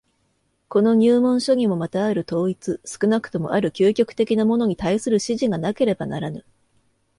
[0.67, 6.43] この入門書にもまたある統一、少なくともある究極的なものに対する指示がなければならぬ。